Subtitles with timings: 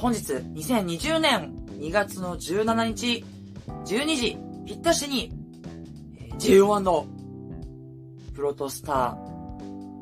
[0.00, 3.24] 本日、2020年2月の17日、
[3.84, 5.32] 12時、ぴったしに、
[6.38, 7.08] JO1 の、
[8.32, 9.16] プロトスター、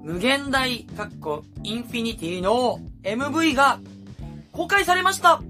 [0.05, 3.81] 無限大、かっこ、インフィニティの MV が
[4.53, 5.43] 公開されました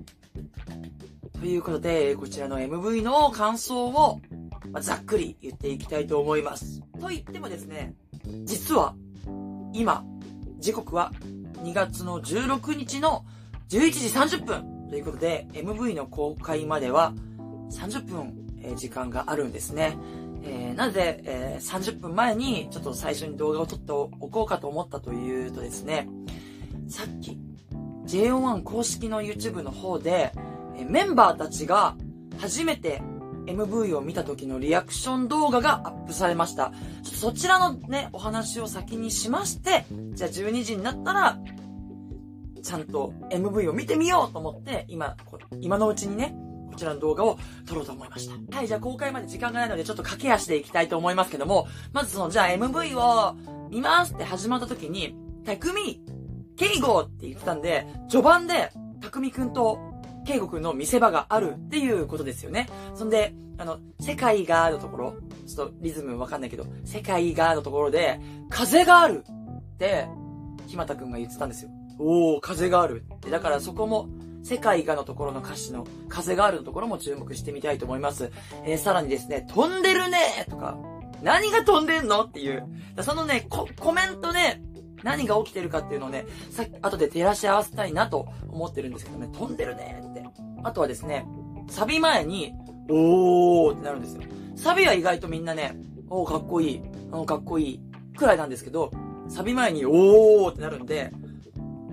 [1.41, 4.21] ということで、こちらの MV の感想を、
[4.81, 6.83] ざっくり言っていきたいと思います。
[7.01, 7.97] と言ってもですね、
[8.45, 8.95] 実は、
[9.73, 10.05] 今、
[10.61, 11.11] 時刻は
[11.65, 13.25] 2月の16日の
[13.69, 17.13] 11時30分ということで、MV の公開までは
[17.71, 19.97] 30分、えー時間があるんですね。
[20.45, 26.09] えーなので、えー30分前にちょっと最初に動画を撮っておこうかと思ったというとですね、
[26.89, 27.39] さっき
[28.07, 30.33] JO1 公式の YouTube の方で、
[30.77, 31.97] えーメンバーたちが
[32.39, 33.03] 初めて
[33.47, 36.73] MV を見た時のリアクション動画がアップされました。
[37.03, 41.39] ちそちらのね、お話を先にしまして、じゃあ12時になったら、
[42.67, 45.17] ちゃんと MV を見てみようと思って、今、
[45.61, 46.35] 今のうちにね、
[46.69, 48.57] こちらの動画を撮ろうと思いました。
[48.57, 53.37] はい、じゃあ公開まで時間がないのでちょっと駆け足でいきたいと思いますけども、まずその、じゃあ MV を
[53.71, 56.03] 見ますって始まった時に、たくみ、
[56.57, 59.79] ケイゴって言ってたんで、序盤で、たくみくんと、
[60.27, 62.69] ケイゴくんの見せ場があるっていうことですよね。
[62.97, 65.15] そんで、あの、世界がのところ、
[65.47, 70.09] ちょっとリズムわかんないけど、世界がのところで、風があるって、
[70.67, 71.71] ひまたくんが言ってたんですよ。
[71.99, 73.31] おー、風があるって。
[73.31, 74.09] だからそこも、
[74.43, 78.31] 世界がのところの歌詞の風があるのところも注目してみたいと思います。
[78.65, 80.79] えー、さらにですね、飛んでるねとか、
[81.23, 82.65] 何が飛んでんのっていう。
[83.01, 84.63] そのね、コ、コメントね、
[85.03, 90.25] 何が起きてるかっていうのをね、さっき、後で照らし合わせたいなと思ってるんですけどね、飛んでるねって。
[90.63, 91.27] あとはですね、
[91.69, 92.53] サビ前に、
[92.89, 94.23] おーってなるんですよ。
[94.55, 95.77] サビは意外とみんなね、
[96.09, 97.81] おーかっこいい、あのかっこいい、
[98.17, 98.91] くらいなんですけど、
[99.29, 101.13] サビ前におーってなるんで、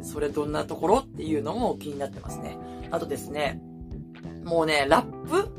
[0.04, 2.58] それどんなところっていうのも気になってますね。
[2.92, 3.62] あとですね、
[4.44, 5.50] もうね、ラップ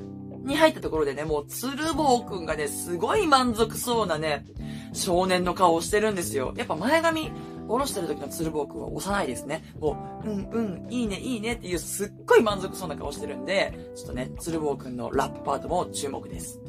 [0.47, 4.45] に入ったところでね、もう、鶴坊くんがね、すごい満足そうなね、
[4.93, 6.55] 少年の顔をしてるんですよ。
[6.57, 7.33] やっぱ前髪、
[7.67, 9.65] 下ろしてる時の鶴坊くんは幼いですね。
[9.81, 16.61] もう、うんうん、いいね、いいねっていうすっごい満足そうな顔してるんで、ちょっとね、鶴坊くんのラップパートも注目です。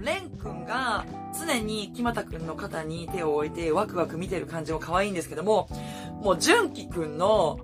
[0.00, 1.04] レンくんが
[1.38, 5.68] 常に木俣くんの肩に手を置いてワクワク見てる感じも可愛いんですけども、
[6.22, 7.60] もう純喜くんの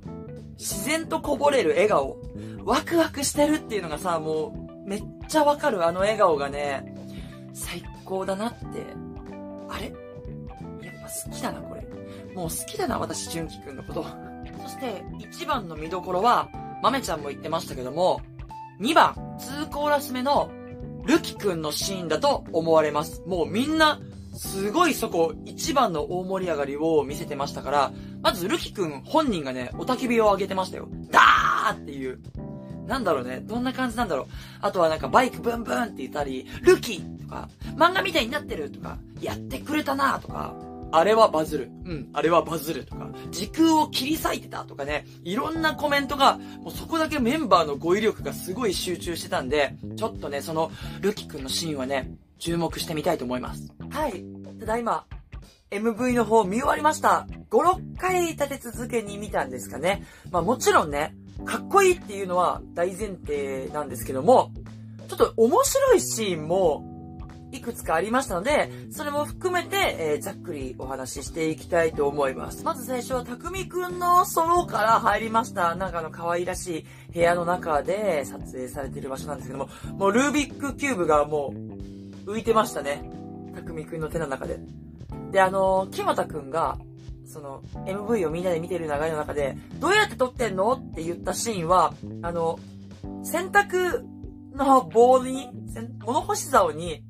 [0.59, 2.17] 自然とこぼれる笑顔、
[2.65, 6.95] ワクワクしてるっていうのがさ、もうめっちゃわかるあの笑顔がね、
[7.53, 8.65] 最高だなって。
[9.69, 9.87] あれ？
[9.87, 11.87] やっぱ好きだな、これ。
[12.35, 14.05] もう好きだな、私、純喜くんのこと。
[14.63, 16.49] そして、一番の見どころは、
[16.83, 18.21] 豆ちゃんも言ってましたけども、
[18.81, 20.51] 2番、2コーラス目の、
[21.07, 23.23] ルキくんのシーンだと思われます。
[23.27, 24.01] もうみんな、
[24.35, 30.89] すごいそこ、一番の大盛り上がりを見せてましたから、まずルキくん本人がね、おたき火を上げてましたよ。
[31.11, 32.21] ダーっていう。
[32.87, 33.41] なんだろうね。
[33.41, 34.27] どんな感じなんだろう。
[34.61, 40.55] あとはなんかバイクブンブンって言ったり、ルキとか、漫画みたいになってるとか、やってくれたなとか、
[40.93, 41.71] あれはバズる。
[41.85, 50.71] うん、あれはバズるとか、時空を切り裂いてたとかね、いろんなコメントが、もうそこだけメンバーの語彙力がすごい集中してたんで、ちょっとね、その、
[51.01, 53.73] ルキくんのシーンはね、注目してみたいと思います。
[53.91, 54.25] はい。
[54.61, 55.07] ただいま、
[55.71, 57.27] MV の方見終わりました。
[57.51, 60.05] 5、6回立て続けに見たんですかね。
[60.31, 61.15] まあもちろんね、
[61.45, 64.53] かっこいいっていうのは大前提なんですけども、
[65.09, 66.96] ちょっと面白いシーンも
[67.53, 72.65] いくつかありましたので、それも含めて、えーざっくりお話ししていきたいと思います。
[72.65, 75.75] まず最初はたくみくんのソロから入りました。
[75.75, 81.55] なんかあの可愛らしい部屋の中で撮影されている場所なんですけども、もうルービックキューブがも
[82.27, 83.11] う浮いてましたね。
[83.55, 84.59] たくみくんの手の中で。
[85.31, 86.79] で、あの、木俣くんが、
[87.27, 92.59] その、MV をみんなで見てる流れの中で、どうやって撮ってんのって言ったシーンは、あの、
[93.25, 94.05] 洗濯
[94.55, 97.03] の棒に、せん物干し竿に、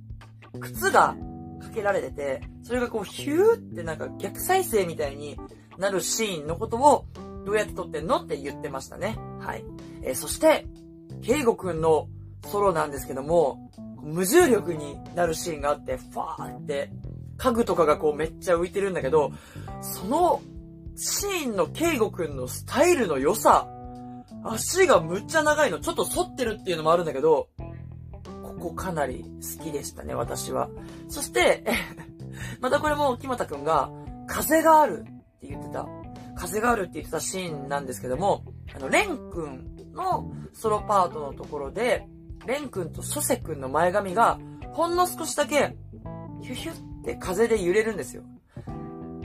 [0.58, 1.16] 靴が
[1.60, 5.36] かけられてて、それがこうヒューってなんか逆再生みたいに
[5.78, 7.06] なるシーンのことを、
[7.44, 9.16] どうやって撮ってんのって言ってましたね。
[9.40, 9.64] はい。
[10.02, 10.66] えーそして、
[11.22, 12.08] ケイゴくんの
[12.50, 13.70] ソロなんですけども、
[14.02, 16.90] 無重力になるシーンがあって、ファーって、
[17.38, 19.32] 家具とかがこうめっちゃ浮いてるんだけど、
[19.80, 20.40] その
[20.96, 23.68] シーンのケイゴくんのスタイルの良さ、
[24.44, 27.48] 足がむっちゃ長いの、ちょっと反ってるっていうのもあるんだけど、
[28.58, 29.24] ここかなり
[29.58, 30.68] 好きでしたね、私は。
[31.08, 31.64] そして、
[32.60, 33.90] またこれも木俣くんが、
[34.26, 35.04] 風があるっ
[35.40, 35.86] て言ってた、
[36.34, 38.44] 風があるって言ってたシーンなんですけども、
[38.74, 42.06] あの、レンくんのソロパートのところで、
[42.46, 44.38] レンくんとソセくんの前髪が、
[44.72, 45.76] ほんの少しだけ、
[46.42, 48.22] ヒュヒュって風で揺れるんですよ。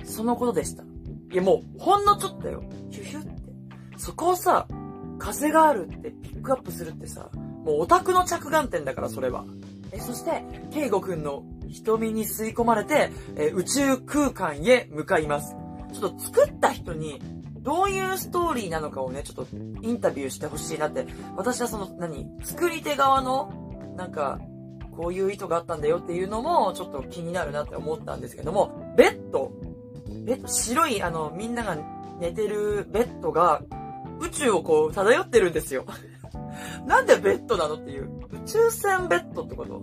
[0.03, 0.83] そのことでした。
[1.31, 2.63] いやもう、ほんのちょっとよ。
[2.89, 3.31] ヒュヒュって。
[3.97, 4.67] そこをさ、
[5.19, 7.29] 風があるってピックアップするってさ、
[7.63, 9.45] もうオタクの着眼点だから、それは。
[9.91, 15.55] え、そして、ケイゴくんの瞳に吸い込まれて、え宇宙空間へ向かいます。
[15.93, 17.21] ちょっと作った人に、
[17.59, 19.47] どういうストーリーなのかをね、ちょっと
[19.81, 21.05] インタビューしてほしいなって、
[21.35, 23.53] 私はその、何作り手側の、
[23.97, 24.39] なんか、
[24.95, 29.51] こういう意図があったんだよっていうのも、ちょっと気になるなって思ったんですけども、ベッド、
[30.25, 31.77] ベッド、白い、あの、みんなが
[32.19, 33.61] 寝てるベッドが、
[34.19, 35.85] 宇宙をこう、漂ってるんですよ。
[36.85, 38.09] なんでベッドなのっていう。
[38.31, 39.81] 宇宙船ベッドってこと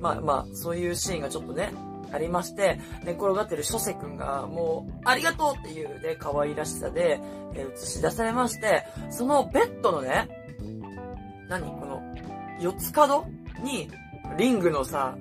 [0.00, 1.72] まあまあ、そういうシーンがちょっとね、
[2.12, 7.20] ありまして、寝転がってる諸瀬くんが、もう、ありがとうっていうね、可愛らしさで、
[7.54, 10.28] えー、映し出されまして、そのベッドのね、
[11.48, 11.62] 何？
[11.66, 12.02] この、
[12.60, 13.26] 四つ角
[13.62, 13.90] に、
[14.38, 15.16] リングのさ、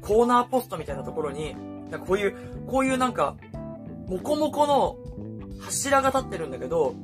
[0.00, 1.54] コーナーポストみたいなところに、
[1.90, 2.36] なんかこういう、
[2.66, 3.36] こういうなんか、
[4.08, 4.96] もこもこの
[5.60, 6.94] 柱が立ってるんだけど、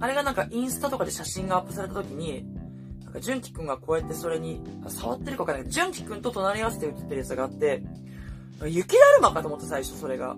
[0.00, 2.44] あれがなんかインスタとかで写真がアップされた時に、
[3.20, 7.82] 純喜くんがこうやってそれに、触ってるかわかんないけど、純喜くんと隣り合わせて写ってるやつがあって、
[8.64, 10.36] 雪だるまかと思って最初それが。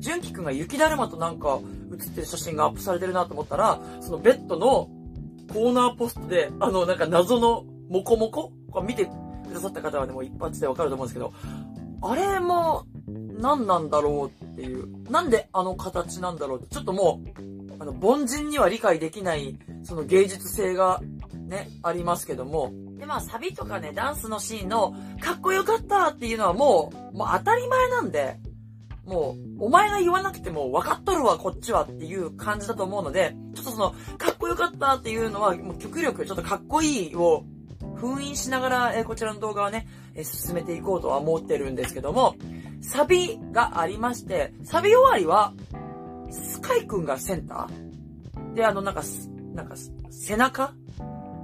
[0.00, 1.58] 純喜くんが雪だるまとなんか
[1.90, 4.88] 写ってる写真がアップされてるなと思ったら、そのベッドの
[5.52, 8.52] コーナーポストで、あのなんか謎のモコモコ？
[8.70, 11.32] これ見てくださった方はね、もう一発でわかると思うんですけど、
[12.00, 12.86] あれも
[13.40, 15.10] 何なんだろうっていう。
[15.10, 21.00] なんであの形なんだろうって、ちょっともう、あの、凡人には理解できない、その芸術性が
[21.48, 22.72] ね、ありますけども。
[22.98, 28.38] で、まあ、サビとかね、ダンスのシーンの、かっこよかったっていうのはもう、もう当たり前なんで、
[29.06, 37.44] もう、お前が言わなくても分かっとるわ、こっちはっていう感じだと思うので、ちょっとその、かっこよかったっていうのは、もう極力ちょっとかっこいいを
[37.96, 42.34] 封印しながら、え、こちらの動画はね、え、進めていこうとは思ってるんですけども、
[42.82, 45.54] サビがありまして、サビ終わりは、
[46.30, 48.54] スカイくんがセンター？
[48.54, 49.02] で、あの、なんか、
[49.54, 49.74] なんか、
[50.10, 50.74] 背中？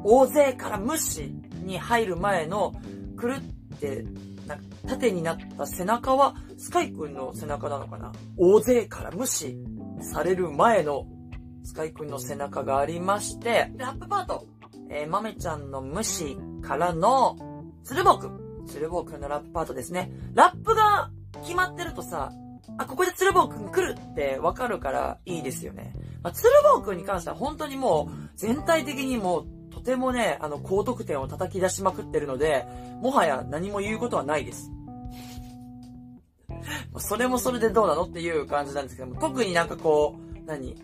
[0.04, 1.34] 大勢から無視
[1.64, 2.74] に入る前の、
[3.16, 3.36] くる
[3.74, 4.04] って、
[4.46, 8.12] な縦になった背中は、スカイくんの背中なのかな？
[8.36, 9.56] 大勢から無視
[10.00, 11.06] される前の、
[11.64, 14.46] スカイくんの背中がありまして、ラップパート。
[14.90, 17.36] えー、豆ちゃんの無視からの、
[17.82, 18.66] 鶴房くん。
[18.66, 20.12] 鶴房くんのラップパートですね。
[20.34, 21.10] ラップが
[21.42, 22.30] 決まってるとさ、
[22.76, 25.94] あ、ここで鶴房くん来るってわかるからいいですよね。
[26.22, 29.53] まあ、鶴房くんに関しては本当にもう全体的にもうと
[29.84, 32.66] てもね、あの、高得点を叩き出しまくってるので、
[33.00, 34.70] もはや何も言うことはないです。
[36.98, 40.74] それもそれでどうなのっていう感じなんですけども、特になんかこう、何？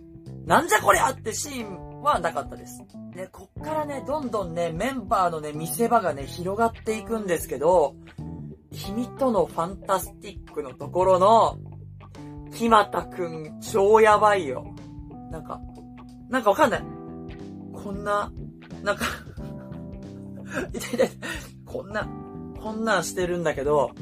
[0.46, 2.82] なんじゃこりゃってシーンはなかったです。
[3.14, 7.94] ね、こっからね、どんどんね、メンバーのね、見せ場がね、広がっていくんですけど、
[8.72, 11.58] 君とのファンタスティックのところの、
[12.54, 14.64] 木又くん超やばいよ。
[15.30, 15.60] なんか、
[16.28, 16.82] なんかわかんない。
[17.72, 18.32] こんな、
[18.82, 19.04] なんか
[20.72, 21.08] 痛い痛い。
[21.64, 22.08] こんな、
[22.60, 23.92] こんなんしてるんだけど、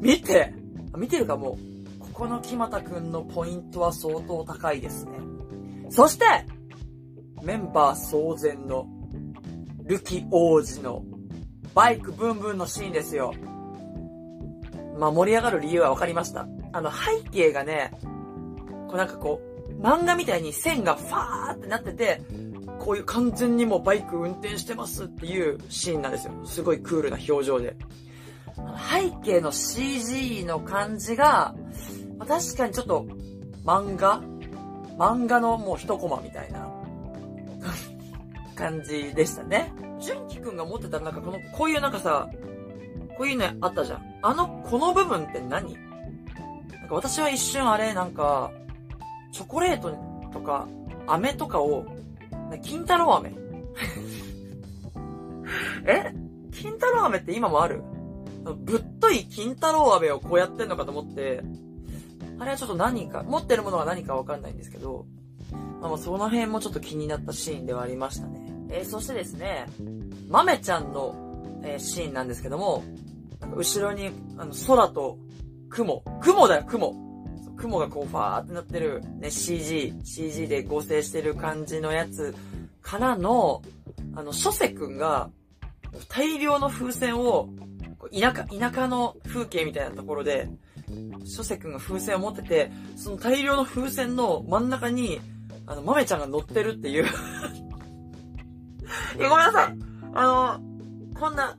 [0.00, 0.54] 見て
[0.96, 5.12] 見てるかもう、ここの木又くんのポイントは相当高いですね。
[5.90, 6.24] そして、
[7.42, 8.86] メンバー騒然の、
[9.84, 11.02] ルキ王子の、
[11.74, 13.32] バイクブンブンのシーンですよ。
[14.98, 16.46] まあ盛り上がる理由は分かりました。
[16.72, 17.92] あの背景がね、
[18.88, 22.20] こうなんかこう、漫画みたいに線がファーってなってて、
[22.82, 26.32] こういう完全にもうバイク運転してますっていうシーンなんですよ。
[26.44, 27.76] すごいクールな表情で。
[28.90, 31.54] 背景の CG の感じが、
[32.18, 33.06] ま、確かにちょっと
[33.64, 34.20] 漫画？
[34.98, 36.68] 漫画のもう一コマみたいな
[38.56, 39.72] 感じでしたね。
[40.00, 42.28] 純喜くんが持ってたなんかこの、こういうなんかさ、
[43.16, 44.02] こういうのあったじゃん。
[44.22, 45.48] あの、この部分って何？
[45.50, 48.50] なんか私は一瞬あれなんか、
[49.30, 49.96] チョコレート
[50.32, 50.66] とか、
[51.06, 51.86] 飴とかを
[52.58, 53.34] 金太郎飴
[55.86, 56.14] え？
[56.52, 57.82] 金太郎飴って今もある？
[58.64, 61.42] ぶっとい金太郎飴をこうやってんのかと思って、
[62.38, 65.06] あれはちょっと何か、持ってるものが何かわかんないんですけど、
[65.80, 68.40] まあ、その辺もちょっと気になったシーンではありましたね。
[68.70, 69.66] えー、そしてですね、
[70.28, 71.14] 豆ちゃんの、
[71.62, 72.82] えー、シーンなんですけども、
[73.54, 75.18] 後ろに、あの、空と
[75.68, 76.02] 雲。
[76.20, 76.94] 雲だよ、雲。
[77.62, 82.34] 雲がこうファーってなってる、ね、CG、CG で合成してる感じのやつ
[82.80, 83.62] からの、
[84.16, 85.30] あの、諸瀬くんが、
[86.08, 87.50] 大量の風船を、
[88.12, 90.48] 田舎、田舎の風景みたいなところで、
[91.24, 95.20] 諸瀬くんが風船を持ってて、その大量の風船の真ん中に、
[95.66, 97.04] あの、豆ちゃんが乗ってるっていう
[99.16, 99.78] いや、ごめんなさい。
[100.14, 100.60] あの、
[101.18, 101.56] こんな、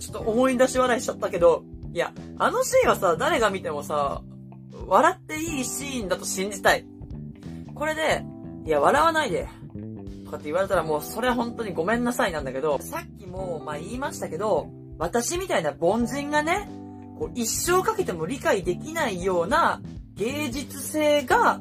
[0.00, 4.22] ちょっと思い出し笑いしちゃったけど、いや、あのシーンはさ、誰が見てもさ、
[4.88, 6.86] 笑っていいシーンだと信じたい。
[7.74, 8.24] これで、
[8.64, 9.46] いや、笑わないで。
[10.24, 14.68] とかって言われたらもうそれは本当にごめんなさいなんだけど、さっきもまあ言いましたけど、
[14.98, 16.68] 私みたいな凡人がね、
[17.18, 19.80] こう一生かけても理解できないような
[20.14, 21.60] 芸術性が、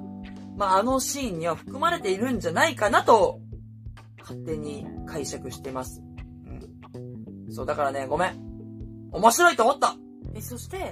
[0.55, 3.39] まああのシーンには含まれているんじゃないかなと、
[4.19, 6.01] 勝手に解釈してます。
[6.95, 6.99] う
[7.49, 7.53] ん。
[7.53, 8.47] そう、だからね、ごめん。
[9.11, 9.95] 面白いと思った
[10.33, 10.91] え、そして、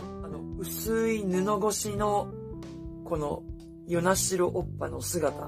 [0.66, 2.28] 薄い布越しの、
[3.04, 3.44] この、
[3.88, 5.48] 与那城おっぱの姿、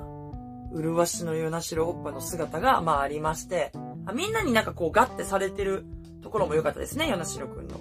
[0.72, 3.72] 麗しの与那城おっぱの姿が、まあありまして、
[4.06, 5.86] あみんなになんかこうガッてされてる
[6.22, 7.80] ところも良かったですね、与那城くんの。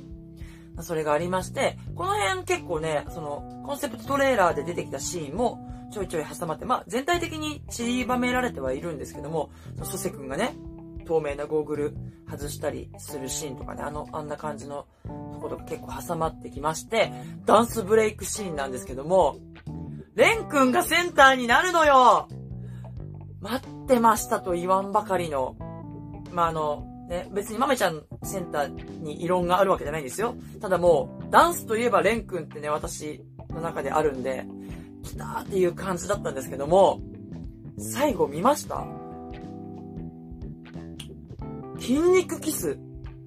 [0.83, 9.51] それがありまして、この辺結構ね、その、コンセプトトレーラーで出てきたシーンもちょいちょい挟まって、まあ全体的に散りばめられてはいるんですけども、
[9.83, 10.57] 蘇生くんがね、
[11.07, 11.97] 透明なゴーグル
[12.29, 14.87] 外したりするシーンとかね、あの、あんな感じの
[15.49, 17.13] ことか結構挟まってきまして、
[17.45, 19.39] ダンスブレイクシーンなんですけども、
[20.15, 22.29] レン君がセンターになるのよ
[23.41, 25.57] 待ってましたと言わんばかりの、
[26.33, 30.35] まあ、あの、ね、別に豆ちゃんセンターに異論があるわけじゃないんですよ。
[30.61, 34.45] ただもう、ダンスといえばレン君ってね、私の中であるんで、
[35.05, 37.01] 来たーっていう感じだったんですけども、
[37.79, 38.85] 最後見ました？
[41.79, 42.79] 筋肉キス。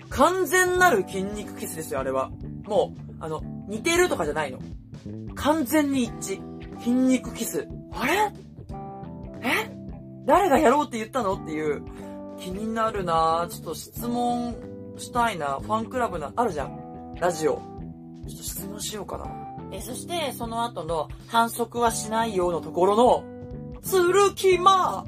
[0.10, 2.32] 完全なる筋肉キスですよ、あれは。
[2.66, 4.60] もう、あの、似てるとかじゃないの。
[5.36, 6.80] 完全に一致。
[6.80, 7.68] 筋肉キス。
[7.94, 8.32] あれ？
[9.42, 9.72] え？
[10.26, 11.34] 誰がやろうって言ったの？
[11.34, 11.84] っていう。
[12.40, 14.56] 気になるなちょっと質問
[14.98, 15.60] したいな。
[15.62, 17.16] ファンクラブな、あるじゃん。
[17.20, 17.56] ラジオ。
[17.56, 19.26] ちょっと質問しようかな。
[19.72, 23.24] え、そして、その後の、反則はしないようのところの、
[23.82, 25.06] つるきま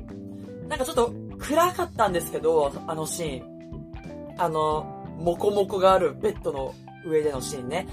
[0.68, 3.51] なんかちょっと、暗かったんですけど、あのシーン。
[4.42, 4.84] あの、
[5.20, 6.74] もこもこがあるベッドの
[7.06, 7.88] 上でのシーンね。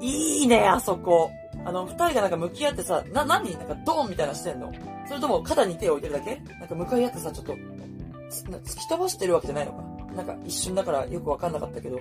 [0.00, 1.30] いいね、あそこ。
[1.64, 4.72] あの、二人がなんか向き合ってさ、な、何なんかドーンみたいなしてんの
[5.08, 6.42] それとも肩に手を置いてるだけ？
[6.60, 9.82] なんか向かい合ってさ、ちょっと、突き飛ばしてるわけじゃないのか？
[10.14, 12.00] なんか一瞬だからよくわかんなかったけど、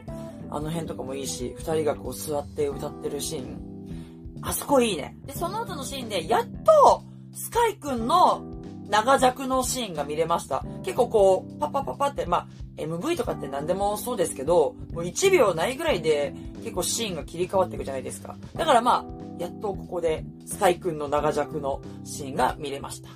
[0.50, 4.40] あの辺とかもいいし、二人がこう座って歌ってるシーン。
[4.42, 5.16] あそこいいね。
[5.26, 8.44] で、その後のシーンで、やっと、スカイくんの
[8.90, 10.64] 長尺のシーンが見れました。
[10.84, 18.36] 結構こう、パパパパって、まあ、MV とかって何でもそうですけど、もう1秒ないぐらいで結構シーンが切り替わっていくじゃないですか。
[18.56, 23.10] だからまあ、やっとここでスカイくんの長尺のシーンが見れました。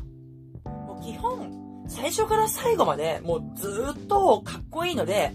[0.69, 5.33] もう基本、最初から最後までもうずっとかっこいいので、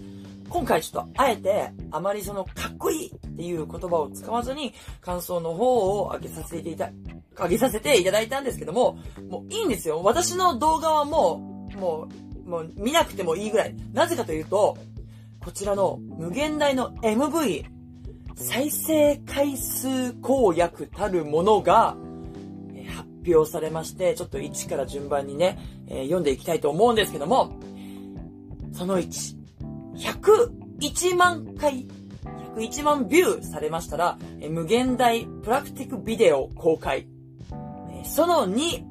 [0.49, 6.89] 今回ちょっとあえてあまりそのかっこいいっていう言葉を使わずに感想の方を上げさせていた、
[7.35, 8.97] 上げさせていただいたんですけども、
[9.29, 10.01] もういいんですよ。
[10.03, 13.75] 私の動画はもう、もう、もう見なくてもいいぐらい。
[13.93, 14.77] なぜかというと、
[15.43, 17.65] こちらの無限大の MV、
[18.35, 21.95] 再生回数公約たるものが、
[22.95, 27.59] 発表されまして、ちょっと1から順番にね、えー、読んでいきたいと思うんですけども、
[28.73, 29.35] その1、
[29.95, 31.87] 101万回、
[32.55, 37.07] 101万ビューされましたら、え無限大プラクティックビデオ公開
[37.91, 38.03] え。
[38.03, 38.83] その2、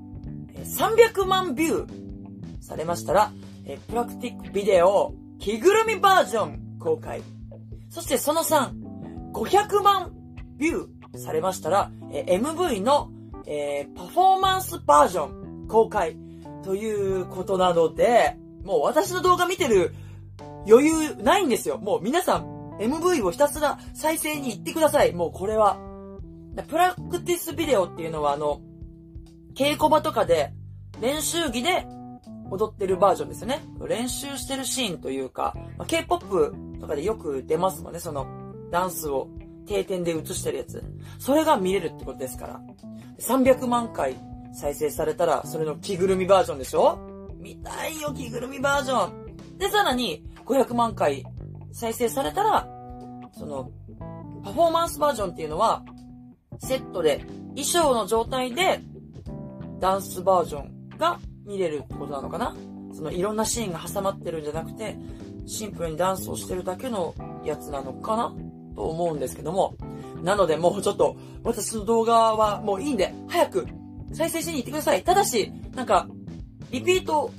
[0.64, 3.32] 300万ビューされましたら、
[3.66, 7.22] えプラクティックビデオ着ぐるみバージョン公開。
[7.88, 10.12] そしてその3、500万
[10.56, 13.10] ビューされましたら、え MV の、
[13.46, 16.16] え、パフォーマンスバージョン公開
[16.62, 19.94] ということなので、もう私の動画見てる
[20.66, 21.78] 余裕ないんですよ。
[21.78, 25.12] もう皆さん MV をひたすら再生に行ってください。
[25.12, 25.78] もうこれは。
[26.68, 28.60] プラクティスビデオっていうのはあの、
[29.54, 30.52] 稽古場とかで
[31.00, 31.86] 練習着で
[32.50, 33.62] 踊ってるバージョンですよね。
[33.88, 38.26] 練習してるシーンというか、まあ、K-POP とかでよく出ますもんね、その
[38.70, 39.28] ダンスを
[39.66, 40.84] 定点で映してるやつ。
[41.18, 42.60] それが見れるってことですから。
[43.18, 44.16] 300万回
[44.52, 46.98] 再生されたら、それの着ぐるみバージョンでしょ？
[47.36, 49.58] 見たいよ、着ぐるみバージョン。
[49.58, 51.24] で、さらに、500万回
[51.72, 52.68] 再生されたら、
[53.32, 53.70] その、
[54.42, 55.84] パフォーマンスバージョンっていうのは、
[56.58, 57.24] セットで、
[57.56, 58.80] 衣装の状態で、
[59.80, 62.54] ダンスバージョンが見れるってことなのかな？
[62.92, 64.96] そのいろんなシーンが挟まってるんじゃなくて、
[65.46, 68.34] シンプルにダンスをしてるだけのやつなのかな
[68.74, 69.74] と思うんですけども。
[70.22, 73.66] なのでもうちょっと、私の動画はもういいんで、早く
[74.12, 75.04] 再生しに行ってください。
[75.04, 76.08] ただし、なんか、
[76.70, 77.30] リピート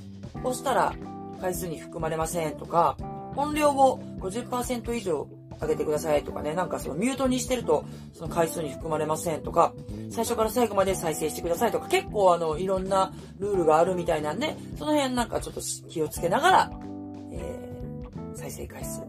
[0.44, 0.94] をしたら
[1.40, 2.96] 回数に含まれませんとか、
[3.34, 5.28] 音量を50%以上
[5.60, 9.72] 上げてくださいとかね、なんかそのミュートにしてると、その回数に含まれませんとか、
[10.10, 16.70] 最初から最後まで再生してくださいとか、結構あの、いろんなルールがあるみたいなんで、その辺なんかちょっと気をつけながら、
[17.32, 19.02] えー、再生回数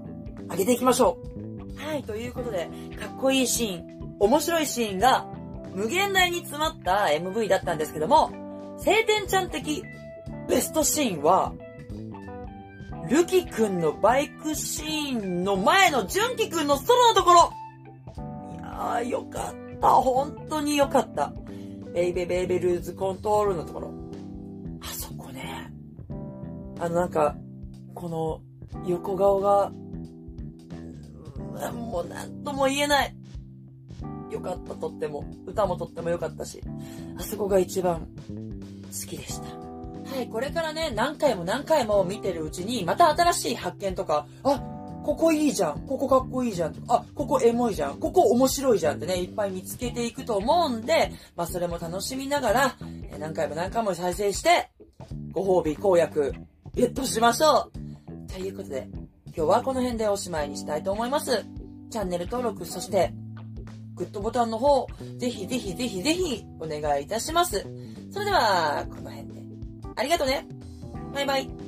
[0.50, 1.82] 上げていきましょう。
[1.86, 5.28] はい、ということで、かっこいいシーン、面白いシーンが、
[5.74, 8.32] 無限大に詰まった MV だったんですけども、
[8.80, 9.84] 晴天ちゃん的
[10.48, 11.54] ベストシーンは、
[13.10, 17.54] ルキくんのバイクシーンの前の純喜くんのソロのところ
[18.54, 19.90] いやー、よかった。
[19.90, 21.34] 本当によかった。
[21.94, 23.94] ベイベベイベルーズコントロールのところ。
[24.82, 25.72] あそこね。
[26.80, 27.36] あのなんか、
[27.94, 28.42] この
[28.86, 29.72] 横顔が、
[31.72, 33.16] もうなんとも言えない。
[34.30, 35.24] よかった、とっても。
[35.46, 36.62] 歌もとってもよかったし。
[37.18, 39.67] あそこが一番好きでした。
[40.10, 44.62] はい、これからね、何回も何回も見てるうちに、また新しい発見とか、あ、
[45.04, 45.86] ここいいじゃん。
[45.88, 46.76] ここかっこいいじゃん。
[46.90, 47.98] あ、ここエモいじゃん。
[47.98, 52.76] ここ面白いじゃんってね、いっぱい見つけていくと思うんで、まあそれも楽しみながら、
[53.18, 54.70] 何回も何回も再生して、
[55.32, 56.34] ご褒美公約、
[56.74, 58.90] ゲットしましょうということで、
[59.28, 61.46] 今日はこの辺でおしまいにしたいと思います。
[61.90, 63.14] チャンネル登録、そして、
[63.96, 64.88] グッドボタンの方、
[65.18, 67.66] ぜひぜひぜひぜひお願いいたします。
[68.12, 69.37] それでは、この辺で。
[69.98, 70.46] ありがとね。
[71.14, 71.67] バイバイ。